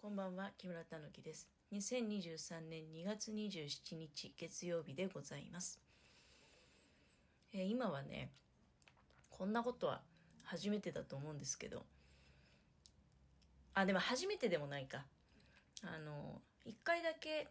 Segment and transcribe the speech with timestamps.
[0.00, 1.46] こんばんは、木村たぬきです。
[1.74, 5.78] 2023年2月27日月曜日でございます。
[7.52, 8.30] えー今はね、
[9.28, 10.00] こんなことは
[10.42, 11.84] 初めてだと思うんですけど、
[13.74, 15.04] あ、でも初めてでもないか。
[15.82, 17.48] あの、一回だけ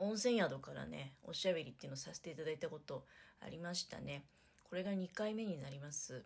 [0.00, 3.04] 温泉宿からね、おしゃべりっていうのをさせていただいたこと
[3.38, 4.24] ありましたね。
[4.64, 6.24] これが2回目になります。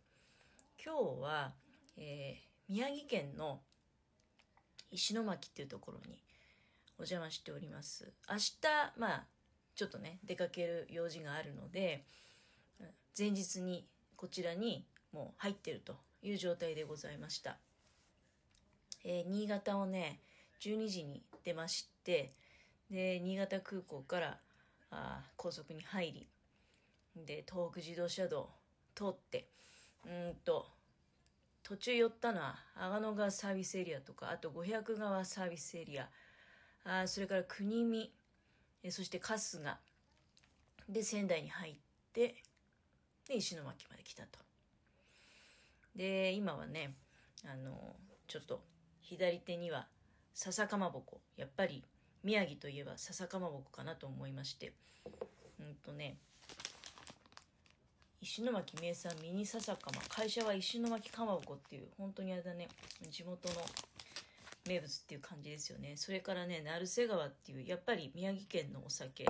[0.83, 1.53] 今日は、
[1.99, 3.61] えー宮城県の
[4.95, 6.23] 石巻っていうところに
[6.99, 8.13] お邪魔しております。
[8.31, 8.51] 明日、
[8.97, 9.27] まあ、
[9.75, 12.05] ちょっとね、出かける用事があるので、
[13.17, 13.87] 前日に
[14.17, 17.59] こちらにもう入ってるという状態でございました。
[19.05, 20.21] えー新潟をね、
[20.61, 22.33] 12時に出まして、
[22.91, 24.39] で、新潟空港から
[24.91, 26.29] あ高速に入り、
[27.27, 28.51] で、東北自動車道
[28.95, 29.49] 通って、
[30.07, 30.67] うんと、
[31.65, 36.09] 途中寄ったのは阿賀野川サービスエリアとかあと五百川サービスエリア。
[36.85, 38.13] あそれから国見
[38.83, 39.79] えそして春日。
[40.87, 41.75] で仙台に入っ
[42.13, 42.37] て
[43.27, 44.39] で石巻まで来たと。
[45.97, 46.95] で今はね
[47.45, 47.97] あの
[48.29, 48.63] ちょっと
[49.01, 49.89] 左手には
[50.35, 51.23] 笹かまぼこ。
[51.39, 51.83] やっぱり
[52.23, 54.75] 宮城といえば笹かまぼこかなと思いまして。
[55.59, 56.19] うんとね
[58.25, 62.69] 石巻名産ミニ笹かま会社は石巻かまぼこっていう本当にあれだね
[63.11, 63.55] 地元の
[64.67, 65.93] 名物っていう感じですよね。
[65.97, 69.27] それからね成瀬川っていうやっぱり宮城県のお酒。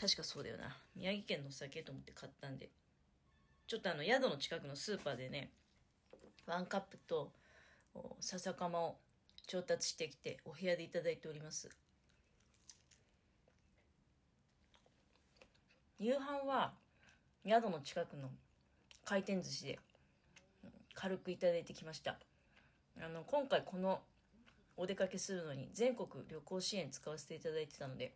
[0.00, 0.76] 確かそうだよな。
[0.94, 2.68] 宮城県のお酒と思って買ったんで。
[3.66, 5.50] ちょっとあの宿の近くのスーパーでね
[6.46, 7.32] ワンカップと
[7.92, 8.98] お笹かまを
[9.48, 11.68] 調達してきてお部屋でいただいております。
[15.98, 16.72] 夕飯は
[17.46, 18.30] 宿の近くの
[19.04, 19.78] 回転寿司で
[20.94, 22.18] 軽くいただいてきました。
[23.02, 24.00] あの今回この
[24.76, 28.12] お出かけするのに全国旅行支援使わせていただいてたので、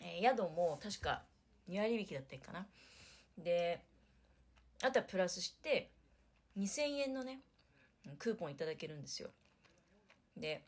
[0.00, 1.22] えー宿も確か
[1.68, 2.66] 2割引きだったかな。
[3.36, 3.80] で
[4.82, 5.90] あとはプラスして
[6.58, 7.40] 2000円のね
[8.18, 9.30] クーポンいただけるんですよ。
[10.36, 10.62] で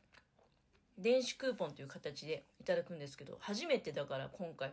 [0.99, 4.73] 電子クーポンという形でいただくんですけど初めてだから今回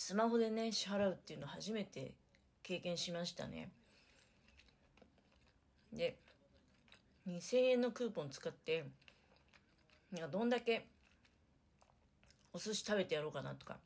[0.00, 2.14] スマホでね支払うっていうの初めて
[2.62, 3.68] 経験しましたね。
[5.92, 6.16] で
[7.26, 8.84] 2000円のクーポン使って
[10.12, 10.86] なんかどんだけ
[12.52, 13.78] お寿司食べてやろうかなとか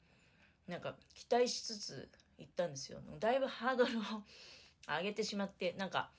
[0.69, 2.99] なんか期待しつつ行ったんですよ。
[3.19, 4.03] だいぶハードルを
[4.87, 6.11] 上げてしまってなんか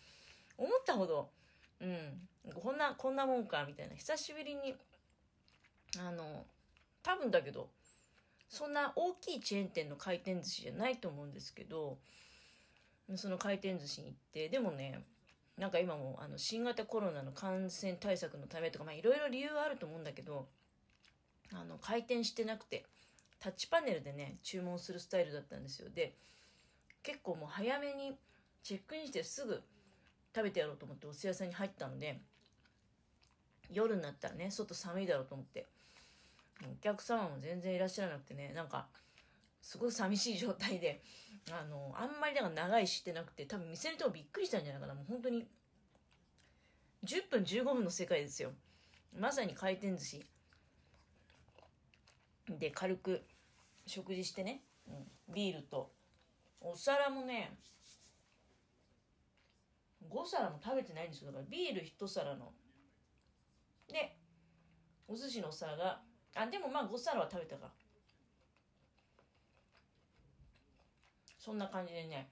[0.58, 1.30] 思ったほど
[1.80, 3.96] うんこんなこんなもんかみたいな。
[3.96, 4.76] 久しぶりに
[6.00, 6.48] あの
[7.03, 7.70] 多分だけど
[8.53, 11.97] そんな大きいチェーン店の回転寿司じゃないと思うんですけど
[13.16, 15.03] その回転寿司に行ってでもね
[15.58, 20.46] なんか今もあの新型コロナの感染対策のためとかまあいろいろ理由はあると思うんだけど
[21.52, 22.86] あの回転してなくて
[23.40, 25.90] タッチパネルでね注文するスタイルだったんですよ。
[25.90, 26.16] で
[27.02, 28.20] 結構もう早めに
[28.62, 29.64] チェックインしてすぐ
[30.35, 32.22] 食べてやろうと思ってお寿司屋さんに入ったので
[33.72, 35.66] 夜になったらね外寒いだろうと思って
[36.72, 38.88] お客様も全然いらっしゃらなくてねなんか
[39.62, 41.01] すごい寂しい状態で
[41.51, 44.94] あのあんまりだから長いしてなくて多分店の人もびっくりしたんじゃないかな。
[44.94, 45.47] もう本当に
[47.03, 48.53] 10分15分の世界ですよ。
[49.13, 50.25] まさに回転寿司。
[52.50, 53.25] で軽く
[53.85, 55.91] 食事してね、うんビールと
[56.59, 57.57] お皿もね
[60.09, 61.31] 5皿も食べてないんですよ。
[61.31, 62.53] だからビール1皿の
[63.88, 64.18] で
[65.07, 66.02] お寿司のお皿が
[66.36, 67.72] あでもまあ5皿は食べたか
[71.38, 72.30] そんな感じでね。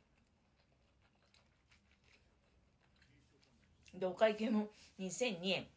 [3.94, 4.70] でお会計も
[5.00, 5.68] 2002円。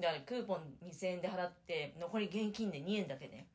[0.00, 3.46] だからクーポン2000円で払って残り現金で2円だけね。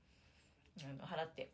[0.77, 1.49] 払って。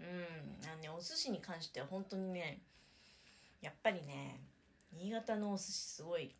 [0.00, 2.62] うんあのねお寿司に関しては本当にね
[3.60, 4.40] やっぱりね
[4.92, 6.34] 新潟のお寿司すごい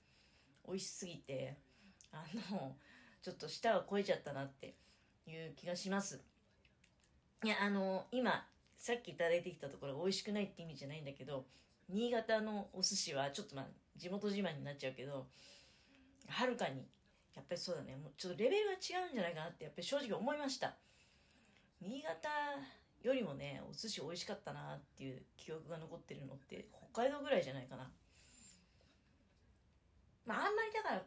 [0.66, 1.56] 美味しすぎて
[2.12, 2.76] あの
[3.22, 4.74] ちょっと舌が超えちゃったなって
[5.26, 6.20] いう気がします。
[7.44, 11.46] いやあの今さっきいただいてきたところ美味しくないって意味じゃないんだけど
[11.88, 13.66] 新潟のお寿司はちょっとまあ
[13.96, 15.26] 地元自慢になっちゃうけど
[16.28, 16.86] はるかに
[17.34, 17.96] やっぱりそうだね。
[17.96, 20.74] もうちょっとレベルが違うんじゃないかなってやっぱり正直思いました。
[21.80, 22.28] 新潟
[23.02, 27.90] よりもねお寿司美味しかったなっていう記憶が残ってるのって北海道ぐらいじゃないかな。
[30.26, 31.02] まああんまりだから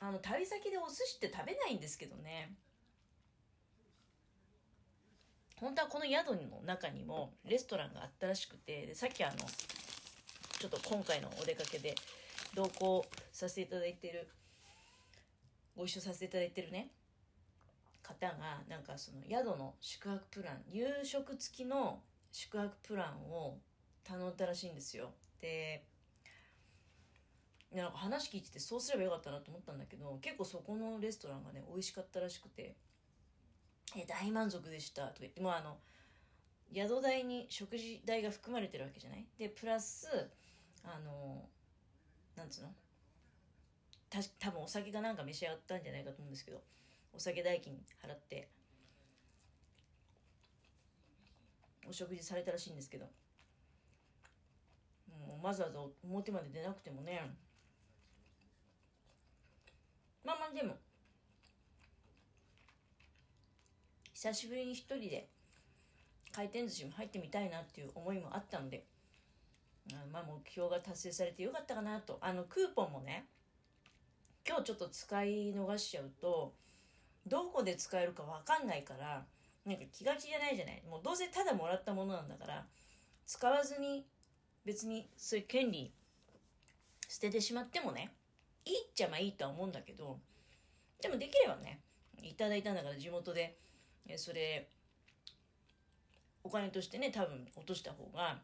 [0.00, 2.54] あの旅先でお寿司って食べないんですけどね。
[5.58, 9.36] 本当はこの宿の中にもレストランがあったらしくてでさっきあの
[10.58, 11.94] ちょっと今回のお出かけで
[12.54, 14.28] 同行させていただいてる
[15.74, 16.90] ご一緒させていただいてるね
[18.02, 22.00] 方がなんかその宿の宿泊プラン夕食付きの
[22.32, 23.58] 宿泊プランを
[24.04, 25.10] 頼んだらしいんですよ。
[25.40, 25.84] で
[27.74, 32.74] なんか話聞いててそうすればよかったなと思ったんだけど結構そこのレストランがね美味しかったらしくて
[33.96, 35.76] え大満足でしたとか言ってもうあの
[36.74, 39.26] 宿代に食事代が含まれてるわけじゃない？
[39.38, 40.08] でプラス
[40.84, 41.48] あの
[42.36, 42.68] なんつうの？
[44.08, 46.62] た多分お酒がなんか召し上がったんじゃないかと思うんですけど
[47.12, 48.48] お酒代金払って
[51.88, 53.06] お食事されたらしいんですけど
[55.26, 57.20] もうわざわざ表まで出なくてもね
[60.26, 60.74] まあまあでも
[64.12, 65.28] 久しぶりに一人で
[66.32, 68.84] 回転寿司も入ってみたいなっていう思いもあったので
[70.12, 72.18] まあ目標が達成されてよかったかなと。
[72.20, 73.26] あのクーポンもね
[74.46, 76.52] 今日ちょっと使い逃しちゃうと
[77.26, 79.24] どこで使えるか分かんないから
[79.64, 80.82] なんか気が気じゃないじゃない。
[80.90, 82.66] もうどうせただもらったものなんだから
[83.26, 84.04] 使わずに
[84.64, 85.92] 別にそういう権利
[87.08, 88.15] 捨ててしまってもね
[88.66, 90.18] いいっちゃまあいいとは思うんだけど
[91.00, 91.80] でもできればね
[92.22, 93.56] いただいたんだから地元で
[94.16, 94.68] それ
[96.44, 98.38] お金としてね多分落とした方が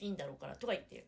[0.00, 1.06] いいんだろうからとか言って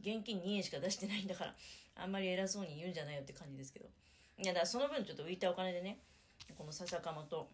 [0.00, 1.54] 現金2円しか出してないんだから
[1.96, 3.86] あんまり偉そうに言うんじゃないよって感じですけど。
[4.38, 5.98] いやだからその分ちょっと浮いたお金でね
[6.58, 7.48] この笹かまと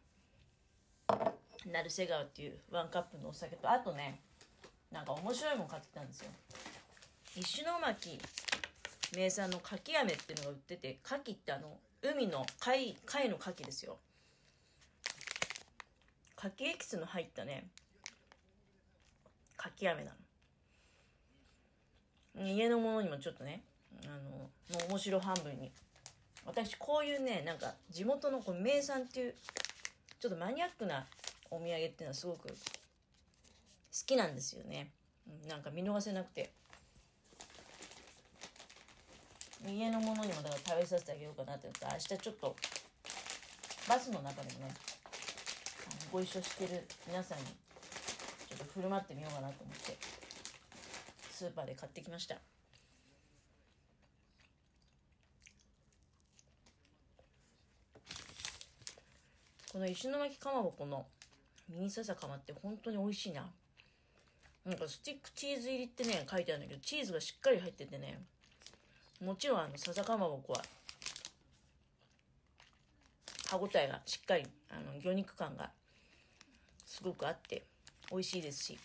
[1.67, 4.21] 成瀬川っていうワンカップのお酒とあとね
[4.91, 6.31] なんか面白いもん買ってたんですよ。
[7.37, 8.19] 石巻
[9.17, 13.99] 名産のかき飴っていうのが売ってて牡蠣ってあの海の貝貝の牡蠣ですよ。
[16.39, 17.67] 牡蠣エキスの入ったね
[19.57, 20.17] かき飴なの。
[22.47, 23.65] 家のものにもちょっとね
[24.05, 24.51] あのも
[24.87, 25.73] う面白半分に。
[26.47, 29.35] 私こういうねなんか地元のこう名産っていう
[30.21, 31.07] ちょっとマニアックな
[31.51, 32.55] お土産っていうのはすごく好
[34.07, 34.91] きなんですよね。
[35.49, 36.53] なんか見逃せなくて。
[39.69, 42.57] 家のものにもだから食べさせてあげようかなって明日ちょっと
[43.89, 44.75] バスの中でもね
[46.13, 49.97] ご一緒してる皆さんにちょっと振る舞ってみようかなと思って
[51.31, 52.37] スーパーで買ってきました。
[59.73, 61.07] この石巻かまぼこの
[61.69, 63.49] ミニ笹かまって本当に美味しいな。
[64.65, 68.21] なんかスティックチーズ入りってね書いてあるんだけどチーズがしっかり入っててね
[69.25, 70.63] もちろんあの笹かまぼこは
[73.49, 75.71] 歯ごたえがしっかりあの魚肉感が
[76.87, 77.65] すごくあって
[78.11, 78.79] 美味しいですし。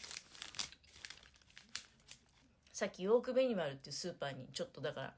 [2.76, 5.14] さっきヨークベニマルっていうスーパーにちょっとだから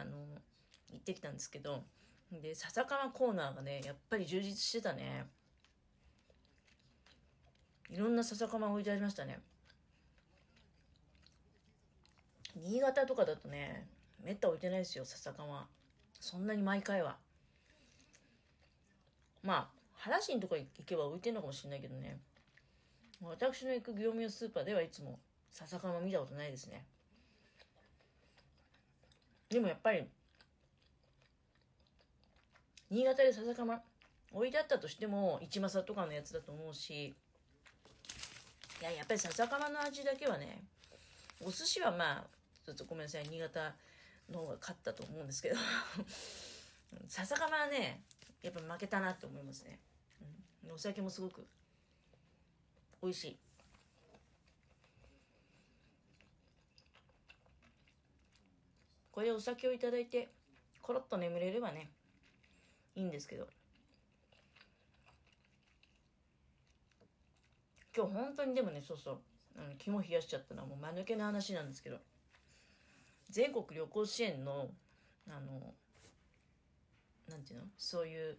[0.00, 0.16] あの
[0.92, 1.84] 行ってきたんですけど
[2.32, 5.26] で笹かまコーナーがねやっぱり充実してたね。
[7.90, 9.38] いろんな笹かま置いてありましたね。
[12.56, 13.86] 新潟とかだとね
[14.24, 15.68] めった置いてないですよ笹かま
[16.18, 17.16] そんなに毎回は。
[19.42, 19.68] まあ
[19.98, 22.18] 原市のとこ行けば置いてるのかもしれないけどね。
[23.22, 25.18] 私の行く業務用スーパーではいつも
[25.50, 26.84] 笹かま見たことないですね。
[29.50, 30.04] でもやっぱり
[32.90, 33.80] 新潟で笹かま
[34.32, 37.14] 置いてあったとしても一政とかのやつだと思うしい
[38.80, 40.62] ややっぱり笹かまの味だけはね
[41.40, 42.24] お寿司はまあ
[42.64, 43.74] ちょっとごめんなさい新潟
[44.30, 45.56] の方が勝ったと思うんですけど。
[47.08, 48.02] 笹かまはね
[48.42, 49.78] やっぱ負けたなって思いますね。
[50.72, 51.46] お酒もすごく
[53.02, 53.38] 美味しい。
[59.12, 60.30] これでお酒をいただいて
[60.82, 61.90] コロッと眠れればね
[62.96, 63.46] いいんですけど。
[67.96, 69.18] 今日本当にでもねそうそう
[69.56, 71.98] あの肝冷やしちゃったのはもう間抜けな話なんですけど。
[73.34, 74.70] 全国旅行支援の
[75.28, 75.74] あの
[77.28, 77.64] なんていうの？
[77.76, 78.38] そういう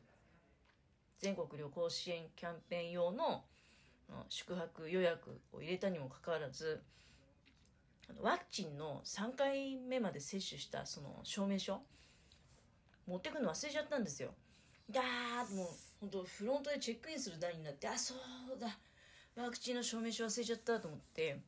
[1.19, 3.43] 全国旅行支援キャンペーン用の
[4.29, 6.81] 宿泊予約を入れたにもかかわらず
[8.21, 11.81] ワクチンの3回目まで接種したその証明書
[13.05, 14.29] 持ってくの忘れちゃったんですよ。
[14.89, 15.67] だーもう
[15.99, 18.77] 本当フロントでチェックインする台になってあそうだ
[19.35, 21.41] ワクチンの証明書忘れちゃったと思って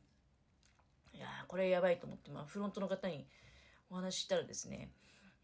[1.48, 3.26] これやばいと思って、まあ、フロントの方に
[3.90, 4.90] お話ししたらですね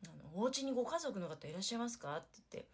[0.07, 2.17] あのお家にご家族の方いらっしゃいますか？
[2.17, 2.69] って言って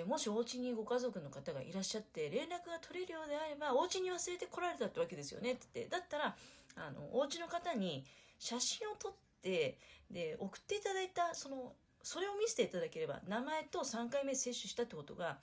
[0.00, 6.36] でもしお家にご家族の方がいらっしゃって連絡が取れるようであればお家に忘れてこられたってわけですよねって言ってだったら
[6.76, 8.04] あのお家の方に
[8.38, 9.76] 写真を撮って
[10.10, 11.72] で送っていただいたその
[12.02, 15.38] それを見せていただければ名前と3回目接種したってことが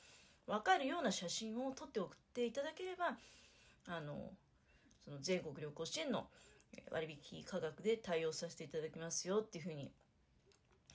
[0.48, 3.18] 分かるような写真を撮って送っていただければ
[3.88, 4.32] あの
[5.04, 6.28] その全国旅行支援の
[6.92, 9.92] 割引価格で対応させていただきますよっていうふうに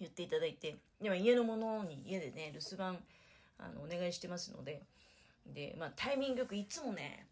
[0.00, 2.98] 言っていただいてでも家のものに家でね留守番
[3.58, 4.82] あのお願いしてますので
[5.46, 7.26] で、まあ、タイミングよくいつもね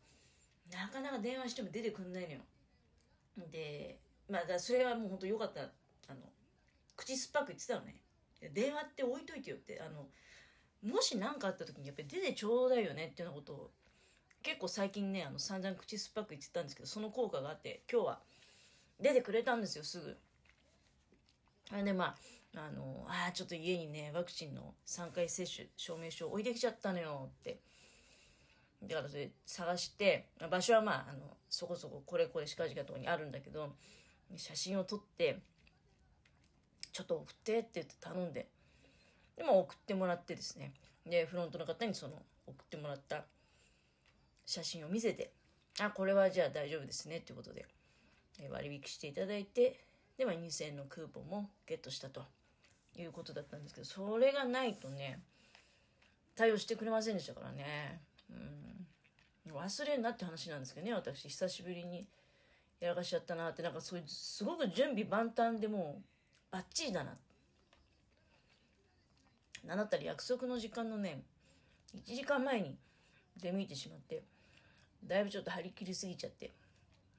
[0.71, 2.41] なかなか電話しても出てくんないのよ。
[3.51, 6.21] でまあだそれはもう本当良かったあの
[6.97, 7.97] 口酸っぱく言ってたのね。
[8.55, 10.07] 電話って置いといてよってあの
[10.83, 13.71] もし何かあった時にやっぱり出てちょうだいよねっていうようなことを
[14.43, 18.21] 結構最近ねあの散々口酸っぱく言ってたんですけどその効果があって今日は
[19.01, 20.17] 出てくれたんですよすぐ。
[21.85, 22.17] でま
[22.57, 27.61] ああのああちょっと家にねワクチンの3回接種証明書置いてきちゃったのよって。
[28.83, 33.75] だからそれ探して場所はまああのそこそここれこれしかじかとこにあるんだけど
[34.37, 35.41] 写真を撮って
[36.93, 38.49] ちょっと送ってって言って頼んで。
[39.37, 40.73] でも送ってもらってですね。
[41.07, 42.15] でフロントの方にその
[42.47, 43.25] 送ってもらった
[44.45, 45.33] 写真を見せて
[45.81, 47.67] あこれはじゃあ大丈夫ですねってことで。
[48.49, 49.81] 割引していただいて
[50.17, 52.25] で、まあ、2000円のクーポンもゲットしたと
[52.97, 55.21] いうことだったんですけどそれがないとね
[56.41, 58.01] 対応してくれませんでしたからね。
[58.31, 59.53] うん。
[59.53, 61.29] 忘れんなって話なんですけどね私。
[61.29, 62.07] 久しぶりに
[62.81, 63.63] やらかしちゃったなって。
[63.63, 66.03] なんかそういうすごく準備万端でもう
[66.51, 67.15] バッチリだな。
[69.67, 71.21] なんだったら約束の時間のね
[71.95, 72.79] 1時間前に
[73.37, 74.23] 出向いてしまって
[75.05, 76.51] だいぶちょっと張り切りすぎちゃって。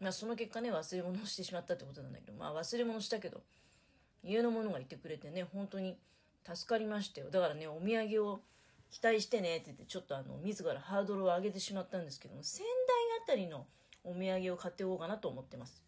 [0.02, 3.42] まあその結果ね忘れ物をしてしまったってことなんだけどまあ忘れ物したけど
[4.24, 5.96] 家の者がいてくれてね本当に
[6.44, 7.30] 助かりましたよ。
[7.30, 8.42] だからねお土産を
[8.90, 12.68] 期待してねって言ってちょっとあの自らハードルを上げてしまったんですけども仙台
[13.24, 13.66] あたりの
[14.04, 15.80] お土産を買っておこうかなと思ってます。